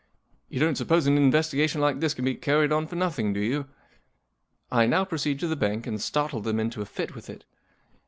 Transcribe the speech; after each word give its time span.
"You 0.49 0.59
don't 0.59 0.77
suppose 0.79 1.05
an 1.05 1.15
investigation 1.15 1.79
like 1.79 1.99
this 1.99 2.15
can 2.15 2.25
be 2.25 2.33
carried 2.33 2.71
on 2.71 2.87
for 2.87 2.95
nothing, 2.95 3.33
do 3.33 3.39
you? 3.39 3.67
i 4.71 4.87
now 4.87 5.05
proceed 5.05 5.39
to 5.41 5.47
the 5.47 5.55
bank 5.55 5.85
and 5.85 6.01
startle 6.01 6.41
them 6.41 6.59
into 6.59 6.81
a 6.81 6.87
fit 6.87 7.13
with 7.13 7.29
it. 7.29 7.45